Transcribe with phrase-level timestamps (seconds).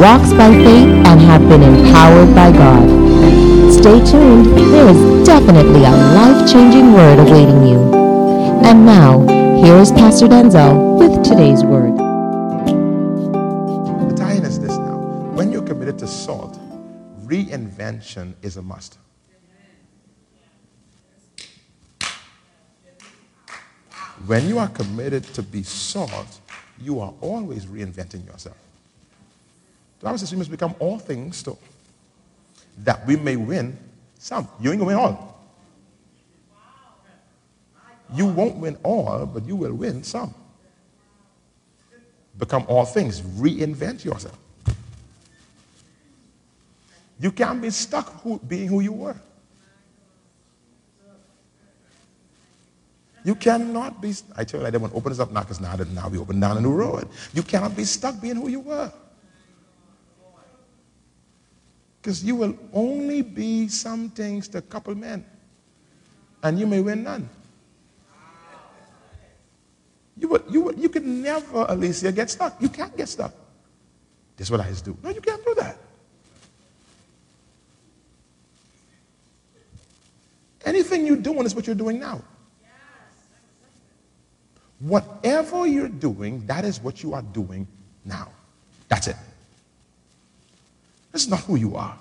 [0.00, 2.88] walks by faith, and have been empowered by God.
[3.70, 7.78] Stay tuned, there is definitely a life-changing word awaiting you.
[8.64, 9.20] And now,
[9.62, 11.98] here is Pastor Denczil with today's word.
[14.08, 14.96] The tie-in is this now.
[15.34, 16.58] When you're committed to salt,
[17.26, 18.96] reinvention is a must.
[24.26, 26.40] When you are committed to be salt,
[26.80, 28.56] you are always reinventing yourself.
[30.00, 31.56] The Bible says we must become all things to,
[32.78, 33.78] that we may win
[34.18, 34.48] some.
[34.58, 35.30] You ain't gonna win all.
[38.14, 40.34] You won't win all, but you will win some.
[42.38, 43.20] Become all things.
[43.20, 44.38] Reinvent yourself.
[47.20, 49.16] You can't be stuck who, being who you were.
[53.22, 55.76] You cannot be, I tell you like that when open us up now, because now,
[55.76, 57.06] now we open down a new road.
[57.34, 58.90] You cannot be stuck being who you were.
[62.00, 65.24] Because you will only be some things to a couple men,
[66.42, 67.28] and you may win none.
[70.16, 72.60] You, will, you, will, you can never, Alicia, get stuck.
[72.60, 73.32] You can't get stuck.
[74.36, 74.96] This is what I just do.
[75.02, 75.78] No, you can't do that.
[80.64, 82.22] Anything you're doing is what you're doing now.
[84.78, 87.66] Whatever you're doing, that is what you are doing
[88.04, 88.28] now.
[88.88, 89.16] That's it.
[91.12, 91.98] That's not who you are.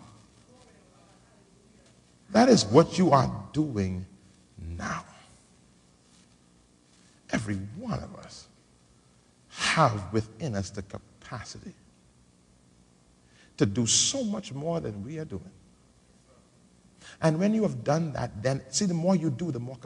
[2.31, 4.06] That is what you are doing
[4.78, 5.03] now.
[7.31, 8.48] Every one of us
[9.50, 11.74] have within us the capacity
[13.58, 15.52] to do so much more than we are doing.
[17.22, 19.78] And when you have done that, then see, the more you do, the more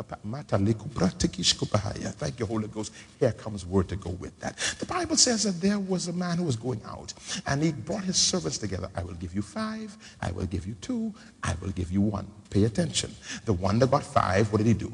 [2.14, 2.94] Thank you, Holy Ghost.
[3.20, 4.58] Here comes word to go with that.
[4.80, 7.14] The Bible says that there was a man who was going out
[7.48, 8.90] and he brought his servants together.
[8.96, 12.28] I will give you five, I will give you two, I will give you one.
[12.50, 13.14] Pay attention.
[13.46, 14.94] The one that got five, what did he do?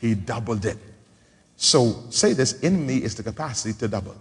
[0.00, 0.78] He doubled it.
[1.56, 4.16] So say this in me is the capacity to double.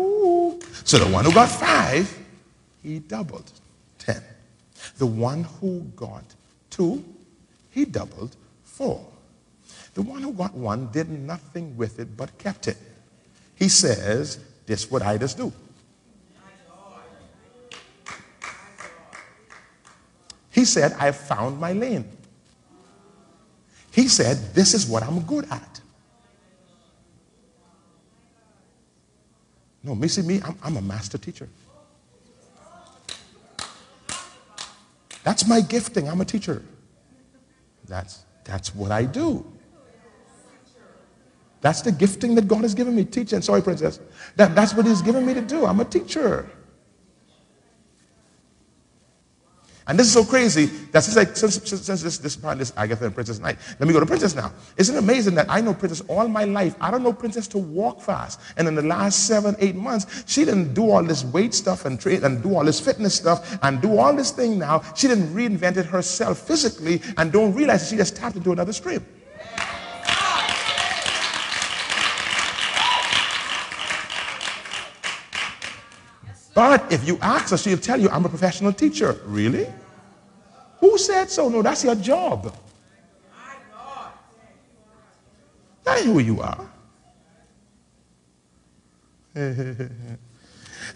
[0.00, 0.58] Ooh.
[0.84, 2.18] So the one who got five,
[2.82, 3.50] he doubled
[3.98, 4.22] ten.
[4.98, 6.24] The one who got
[6.70, 7.04] two,
[7.70, 8.34] he doubled
[8.64, 9.06] four.
[9.94, 12.76] The one who got one did nothing with it but kept it.
[13.54, 15.52] He says, This what I just do.
[20.50, 22.08] He said, I found my lane.
[23.90, 25.79] He said, This is what I'm good at.
[29.82, 31.48] No, me see me, I'm, I'm a master teacher.
[35.22, 36.08] That's my gifting.
[36.08, 36.62] I'm a teacher.
[37.86, 39.44] That's, that's what I do.
[41.60, 43.42] That's the gifting that God has given me, teaching.
[43.42, 44.00] Sorry, princess.
[44.36, 45.66] That, that's what He's given me to do.
[45.66, 46.50] I'm a teacher.
[49.86, 53.14] And this is so crazy that since, since, since, this, this part, this Agatha and
[53.14, 54.52] Princess Night, let me go to Princess now.
[54.76, 56.74] Isn't it amazing that I know Princess all my life?
[56.80, 58.40] I don't know Princess to walk fast.
[58.56, 62.00] And in the last seven, eight months, she didn't do all this weight stuff and
[62.00, 64.82] train and do all this fitness stuff and do all this thing now.
[64.94, 69.04] She didn't reinvent it herself physically and don't realize she just tapped into another stream.
[76.54, 79.20] But if you ask her, she'll tell you, I'm a professional teacher.
[79.24, 79.66] Really?
[80.80, 81.48] Who said so?
[81.48, 82.54] No, that's your job.
[85.84, 86.70] That ain't who you are.
[89.34, 89.90] the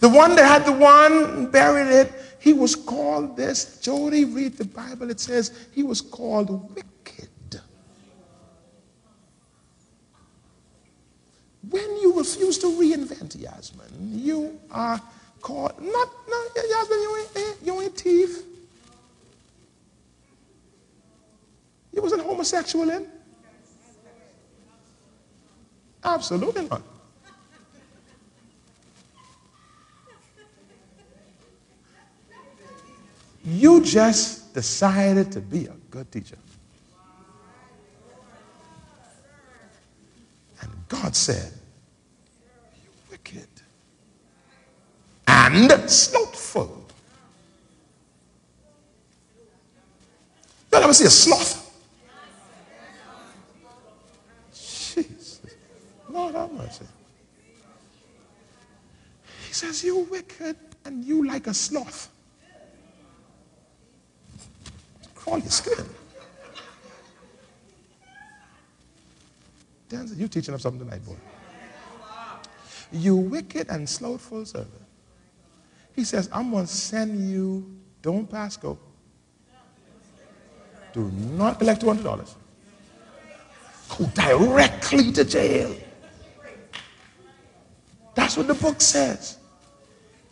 [0.01, 3.79] one that had the one buried it, he was called this.
[3.81, 5.11] Jody, read the Bible.
[5.11, 7.61] It says he was called wicked.
[11.71, 13.89] When you refuse to reinvent Yasmin,
[14.21, 15.01] you are
[15.45, 18.43] called, not, not Yasmin, you ain't, eh, you ain't thief.
[21.93, 23.07] You wasn't homosexual then?
[26.03, 26.83] Absolutely not.
[33.45, 36.39] You just decided to be a good teacher.
[40.63, 41.53] And God said,
[42.83, 43.49] You wicked
[45.55, 46.87] and slothful.
[50.73, 51.61] You ever see a sloth?
[54.53, 55.41] Jesus.
[56.09, 56.85] Lord have mercy.
[59.47, 62.11] He says, You wicked and you like a sloth.
[65.15, 65.85] Crawl your skin.
[70.17, 71.17] You teaching us something tonight, boy.
[72.93, 74.84] You wicked and slothful servant.
[75.95, 78.79] He says, I'm going to send you, don't pass go.
[80.93, 82.35] Do not collect $200.
[83.99, 85.75] Go directly to jail.
[88.15, 89.39] That's what the book says.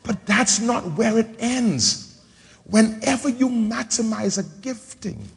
[0.05, 2.20] But that's not where it ends.
[2.64, 5.29] Whenever you maximize a gifting,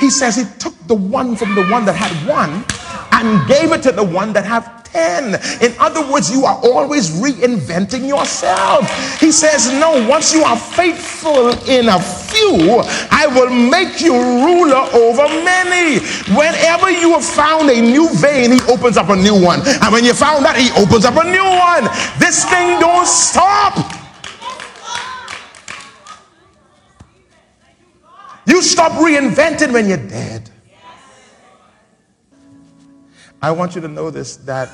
[0.00, 2.64] he says he took the one from the one that had one
[3.12, 5.34] and gave it to the one that had 10.
[5.62, 8.88] In other words, you are always reinventing yourself.
[9.18, 14.84] He says, No, once you are faithful in a few, I will make you ruler
[14.92, 15.98] over many.
[16.36, 19.60] Whenever you have found a new vein, he opens up a new one.
[19.66, 21.84] And when you found that, he opens up a new one.
[22.18, 23.74] This thing don't stop.
[28.46, 30.51] You stop reinventing when you're dead.
[33.42, 34.70] I want you to know this that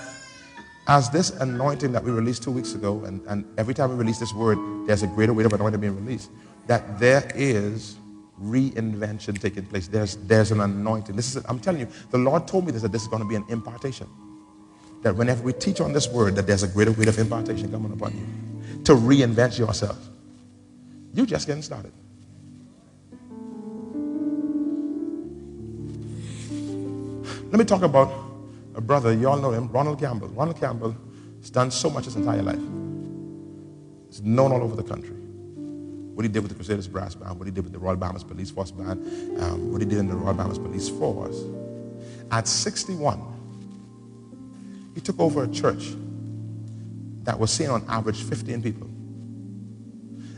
[0.86, 4.18] as this anointing that we released two weeks ago, and, and every time we release
[4.18, 6.30] this word, there's a greater weight of anointing being released,
[6.66, 7.96] that there is
[8.42, 9.88] reinvention taking place.
[9.88, 11.16] There's, there's an anointing.
[11.16, 13.28] This is, I'm telling you, the Lord told me this, that this is going to
[13.28, 14.06] be an impartation.
[15.02, 17.92] That whenever we teach on this word, that there's a greater weight of impartation coming
[17.92, 19.98] upon you to reinvent yourself.
[21.12, 21.92] You're just getting started.
[27.50, 28.27] Let me talk about
[28.78, 30.28] a brother, you all know him, Ronald Campbell.
[30.28, 30.96] Ronald Campbell
[31.40, 32.60] has done so much his entire life.
[34.06, 35.16] He's known all over the country.
[35.16, 38.22] What he did with the Crusaders Brass Band, what he did with the Royal Bahamas
[38.22, 41.42] Police Force Band, um, what he did in the Royal Bahamas Police Force.
[42.30, 43.20] At 61,
[44.94, 45.96] he took over a church
[47.24, 48.86] that was seeing on average 15 people.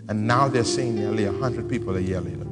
[0.08, 2.46] And now they're seeing nearly 100 people a year later.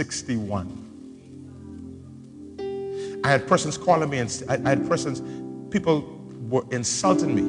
[0.00, 0.64] 61.
[3.22, 5.20] I had persons calling me, and I, had persons,
[5.70, 6.00] people
[6.48, 7.42] were insulting me,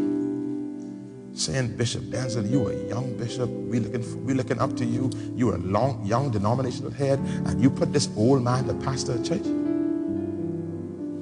[1.34, 3.50] saying, Bishop Denczil, you are a young bishop.
[3.50, 5.10] We looking, we looking up to you.
[5.34, 9.14] You are a long, young denominational head, and you put this old man to pastor
[9.14, 9.46] a church.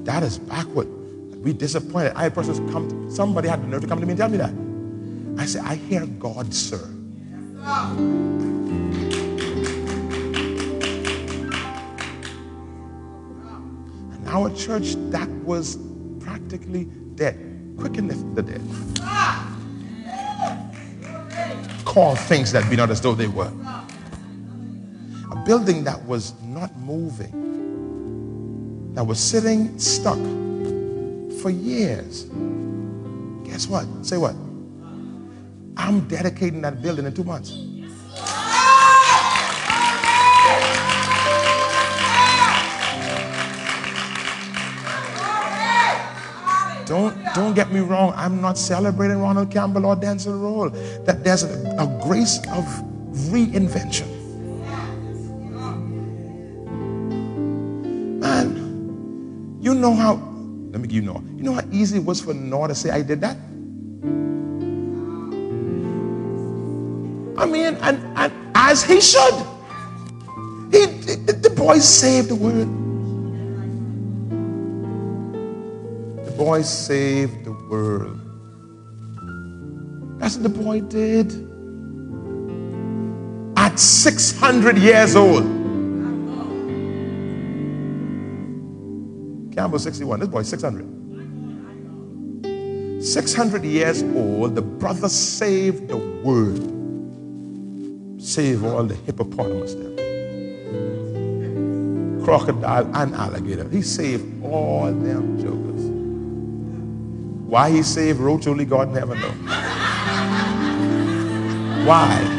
[0.06, 0.88] That is backward.
[1.44, 2.14] We disappointed.
[2.16, 4.30] I had persons come, to, somebody had the nerve to come to me and tell
[4.30, 4.54] me that.
[5.40, 6.90] I said, I hear God, sir.
[14.40, 15.78] Our church that was
[16.22, 17.36] practically dead
[17.78, 18.62] quickeneth the dead.
[21.84, 23.52] Call things that be not as though they were.
[25.32, 27.34] A building that was not moving,
[28.94, 30.18] that was sitting stuck
[31.42, 32.24] for years.
[33.44, 33.86] Guess what?
[34.04, 34.36] Say what?
[35.76, 37.52] I'm dedicating that building in two months.
[46.90, 48.14] Don't, don't get me wrong.
[48.16, 50.72] I'm not celebrating Ronald Campbell or Denczil Rolle.
[51.06, 52.66] That there's a, a grace of
[53.30, 54.08] reinvention.
[58.20, 60.16] Man, you know how,
[60.72, 61.24] let me give you know.
[61.38, 63.38] You know how easy it was for Noah to say, I did that?
[67.38, 69.46] I mean, and, and as he should.
[70.72, 72.89] He, the boy saved the word.
[76.40, 78.18] Boy saved the world.
[80.22, 81.34] That's what the boy did.
[83.58, 85.44] At 600 years old.
[89.54, 90.22] Campbell 61.
[90.22, 93.04] This boy 600.
[93.04, 96.72] 600 years old, the brother saved the world.
[98.22, 99.90] Save all the hippopotamus there.
[102.24, 103.68] Crocodile and alligator.
[103.68, 105.89] He saved all them jokers.
[107.50, 109.34] Why he saved Roach, only God in heaven knows.
[111.84, 112.36] Why?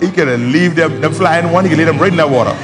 [0.00, 2.56] He can leave them, them flying one, he can leave them right in that water.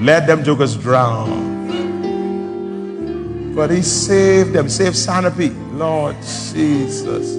[0.00, 1.56] Let them jokers drown.
[3.56, 5.56] But he saved them, saved Centipede.
[5.72, 6.14] Lord
[6.52, 7.34] Jesus.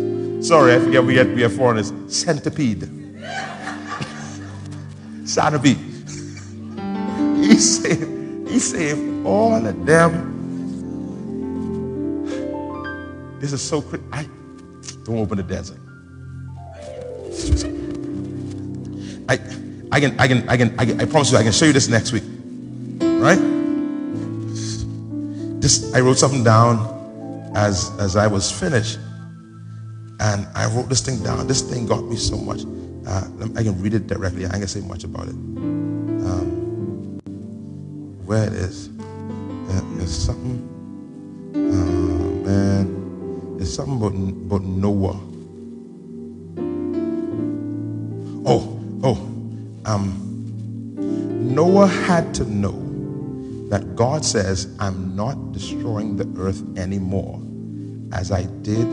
[0.45, 1.93] Sorry, I forget we are foreigners.
[2.09, 2.89] Centipede.
[5.25, 5.88] Centipede.
[7.59, 10.13] He saved, he saved all of them.
[13.41, 14.05] This is so crazy.
[14.13, 14.25] I
[15.03, 15.77] don't open the desert.
[19.27, 19.33] I,
[19.91, 21.73] I can, I can, I can, I can, I promise you, I can show you
[21.73, 22.23] this next week.
[23.01, 23.39] Right?
[25.59, 28.99] This, I wrote something down as, as I was finished.
[30.21, 31.45] And I wrote this thing down.
[31.45, 32.61] This thing got me so much.
[33.05, 34.45] Uh, I can read it directly.
[34.45, 35.35] I ain't gonna say much about it.
[38.29, 38.91] Where it is.
[39.97, 40.61] There's something.
[41.55, 43.57] Oh, man.
[43.59, 45.19] it's something about, about Noah.
[48.45, 49.15] Oh, Oh,
[49.85, 50.13] um,
[51.55, 52.77] Noah had to know
[53.69, 57.41] that God says, I'm not destroying the earth anymore
[58.11, 58.85] as I did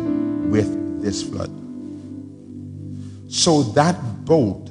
[0.50, 1.50] with this flood.
[3.30, 4.70] So that boat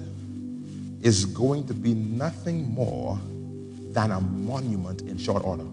[1.03, 3.19] is going to be nothing more
[3.95, 5.65] than a monument in short order.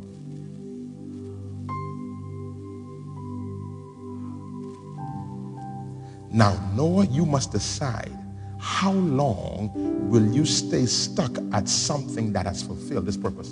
[6.30, 8.16] Now, Noah, you must decide
[8.58, 9.72] how long
[10.08, 13.50] will you stay stuck at something that has fulfilled this purpose?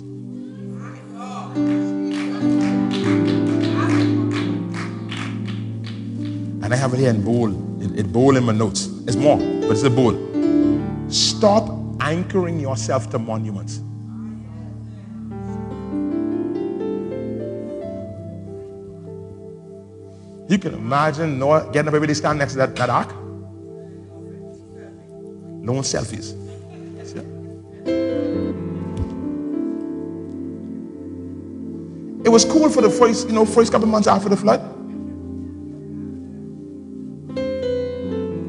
[6.63, 8.87] And I have it here in bold, in bold in my notes.
[9.05, 10.17] It's more, but it's a bold.
[11.13, 11.69] Stop
[12.01, 13.81] anchoring yourself to monuments.
[20.61, 23.09] Can imagine Noah getting up every day stand next to that, that ark.
[25.61, 26.37] No one selfies.
[32.23, 34.61] It was cool for the first, you know, first couple months after the flood.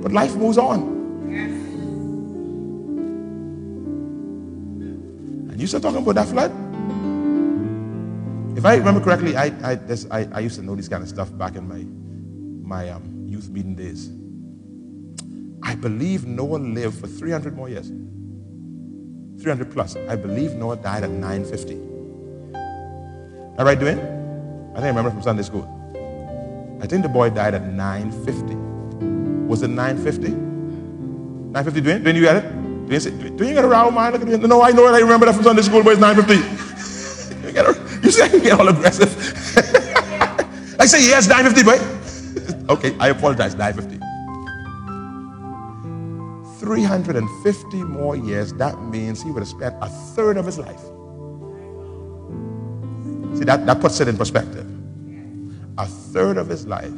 [0.03, 0.83] But life moves on.
[5.51, 6.53] And you still talking about that flood?
[8.57, 9.79] If I remember correctly, I, I,
[10.11, 11.85] I, I used to know this kind of stuff back in my,
[12.73, 14.11] my um, youth meeting days.
[15.63, 17.89] I believe Noah lived for 300 more years.
[19.43, 19.97] 300 plus.
[20.09, 21.75] I believe Noah died at 950.
[21.75, 22.61] Am
[23.59, 24.01] I right, Dwayne?
[24.73, 25.67] I think I remember from Sunday school.
[26.81, 28.55] I think the boy died at 950.
[29.47, 30.31] Was it 950?
[30.31, 32.03] 950, Dwayne?
[32.03, 32.47] Dwayne, you got it?
[32.89, 34.13] Dwayne, say, Dwayne you got a row, man?
[34.15, 34.49] Look at Dwayne.
[34.49, 34.93] No, I know it.
[34.93, 37.47] I remember that from Sunday school, but it's 950.
[37.47, 37.67] you, get
[38.03, 39.13] you say I get all aggressive.
[40.81, 42.02] I say, yes, 950, boy.
[42.69, 43.99] Okay, I apologize, 950.
[46.61, 50.81] 350 more years, that means he would have spent a third of his life.
[53.37, 54.67] See, that, that puts it in perspective.
[55.79, 56.93] A third of his life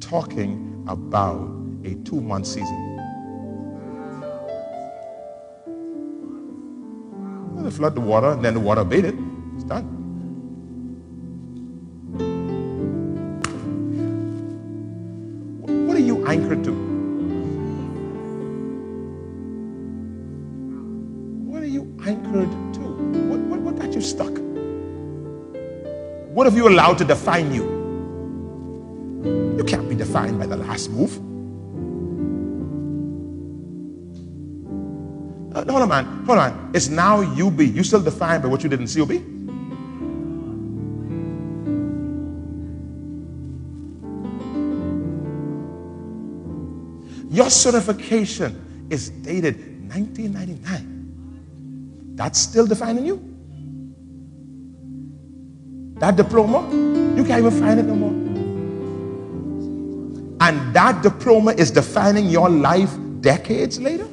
[0.00, 1.42] talking about
[1.84, 2.80] a two month season.
[7.64, 9.18] They flood the water, and then the water abated.
[9.54, 9.93] It's done.
[26.64, 27.64] You allowed to define you?
[29.56, 31.16] You can't be defined by the last move.
[35.54, 36.04] Uh, hold on, man.
[36.24, 36.70] Hold on.
[36.74, 37.66] It's now you be.
[37.66, 39.22] You still defined by what you didn't see you be.
[47.30, 49.56] Your certification is dated
[49.88, 52.16] 1999.
[52.16, 53.33] That's still defining you.
[55.98, 56.68] That diploma,
[57.16, 58.10] you can't even find it no more.
[60.40, 64.04] And that diploma is defining your life decades later.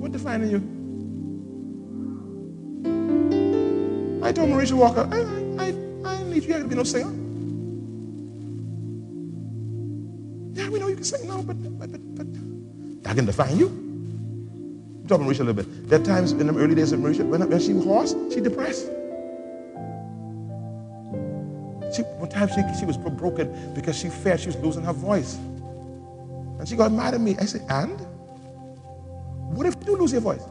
[0.00, 0.60] What defining you?
[4.22, 5.20] I told Marisha Walker, I,
[5.64, 7.10] I, I, I need you to be no singer.
[10.52, 12.26] Yeah, we know you can sing now, but, but, but, but
[13.10, 13.79] I can define you.
[15.10, 15.88] I'm talking Marisha a little bit.
[15.88, 18.40] There are times in the early days of Marisha, when, when she was hoarse, she
[18.40, 18.86] depressed.
[21.94, 25.34] She, one time she, she was broken because she feared she was losing her voice.
[25.34, 27.36] And she got mad at me.
[27.38, 28.00] I said, and?
[29.56, 30.42] What if you lose your voice?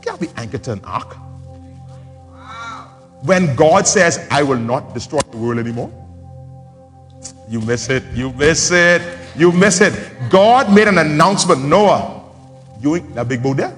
[0.00, 1.16] can't be anchored to an ark.
[3.22, 5.92] When God says, I will not destroy the world anymore,
[7.48, 9.02] you miss it, you miss it,
[9.36, 9.92] you miss it.
[10.30, 12.19] God made an announcement Noah,
[12.80, 13.76] you ain't that big boat there?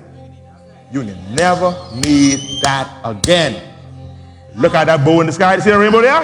[0.90, 3.71] You never need that again.
[4.54, 5.59] Look at that boat in the sky.
[5.59, 6.21] See the rainbow there?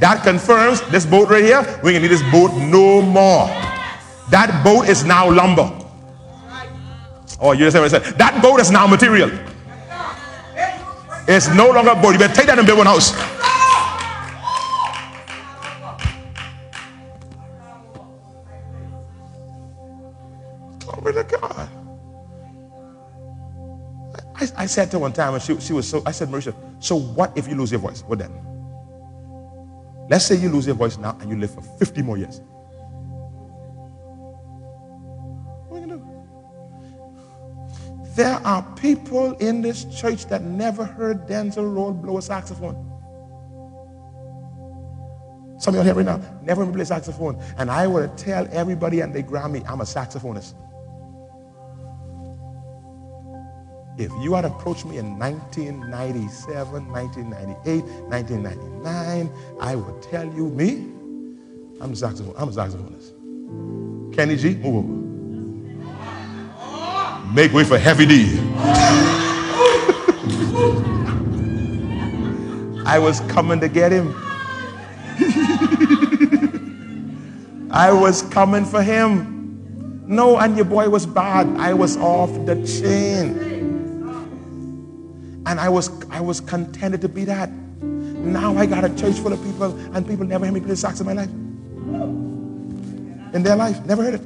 [0.00, 1.80] That confirms this boat right here.
[1.84, 3.46] We can need this boat no more.
[4.30, 5.70] That boat is now lumber.
[7.40, 8.18] Oh, you just what I said.
[8.18, 9.30] That boat is now material.
[11.28, 12.12] It's no longer a boat.
[12.12, 13.12] You better take that and build one house.
[24.72, 27.36] Said to her one time, and she, she was so, I said, Marisha, so what
[27.36, 28.02] if you lose your voice?
[28.06, 28.32] What then?
[30.08, 32.40] Let's say you lose your voice now and you live for 50 more years.
[35.68, 36.12] What are you going to do?
[38.14, 42.76] There are people in this church that never heard Denczil Rolle blow a saxophone.
[45.58, 47.38] Some of y'all here right now never play saxophone.
[47.58, 50.54] And I would tell everybody and they grab me, I'm a saxophonist.
[54.02, 59.30] If you had approached me in 1997, 1998, 1999,
[59.60, 60.88] I would tell you, me,
[61.80, 63.12] I'm a, saxophone, I'm a saxophonist.
[64.12, 64.88] Kenny G, move over.
[67.32, 68.40] Make way for Heavy D.
[72.84, 74.08] I was coming to get him.
[77.70, 80.02] I was coming for him.
[80.08, 81.46] No, and your boy was bad.
[81.56, 83.51] I was off the chain.
[85.52, 87.50] And I was, I was contented to be that.
[87.82, 90.98] Now I got a church full of people, and people never heard me play sax
[91.00, 91.28] in my life.
[93.34, 94.22] In their life, never heard it.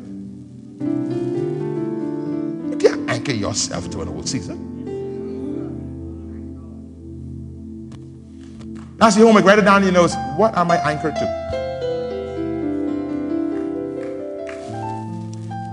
[2.70, 4.56] You can't anchor yourself to an old season.
[8.96, 9.46] That's your homework.
[9.46, 10.14] Write it down in your notes.
[10.36, 11.26] What am I anchored to?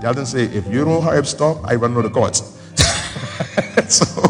[0.02, 2.42] Dalton say, if you don't help stop, I run out the courts.
[3.88, 4.23] so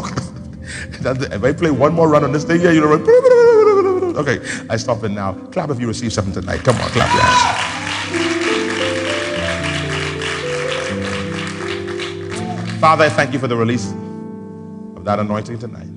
[1.05, 2.93] if I play one more run on this thing, yeah, you know,
[4.17, 4.39] okay,
[4.69, 5.33] I stop it now.
[5.51, 6.61] Clap if you receive something tonight.
[6.63, 7.75] Come on, clap your hands.
[12.79, 13.91] Father, I thank you for the release
[14.95, 15.87] of that anointing tonight.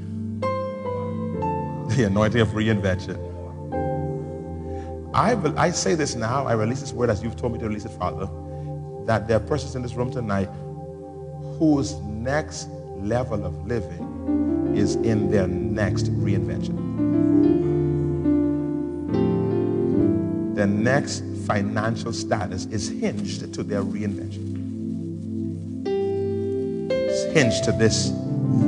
[1.97, 3.25] The anointing of reinvention.
[5.15, 7.85] I, I say this now, I release this word as you've told me to release
[7.85, 8.29] it, Father,
[9.07, 10.49] that there are persons in this room tonight
[11.59, 12.69] whose next
[12.99, 14.08] level of living
[14.79, 16.87] is in their next reinvention.
[20.55, 24.57] Their next financial status is hinged to their reinvention.
[26.91, 28.13] It's hinged to this,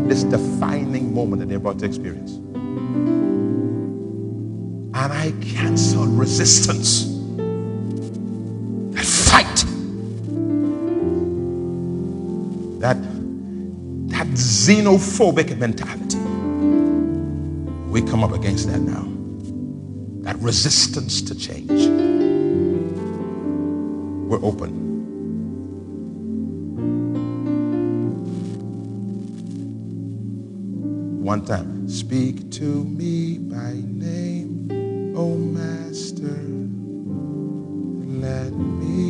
[0.08, 2.32] this defining moment that they're about to experience.
[4.92, 7.09] And I cancel resistance.
[14.70, 16.16] Xenophobic mentality.
[17.90, 19.04] We come up against that now.
[20.22, 21.88] That resistance to change.
[24.28, 24.70] We're open.
[31.24, 31.88] One time.
[31.88, 36.38] Speak to me by name, oh Master.
[38.24, 39.09] Let me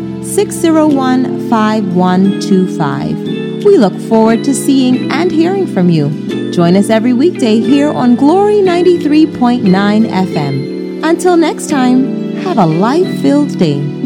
[0.33, 3.65] 601 5125.
[3.65, 6.51] We look forward to seeing and hearing from you.
[6.51, 9.67] Join us every weekday here on Glory 93.9
[10.07, 11.03] FM.
[11.03, 14.00] Until next time, have a life filled day.